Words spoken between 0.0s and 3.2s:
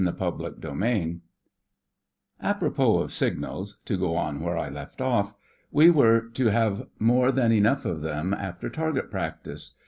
CHAPTER III Apropos of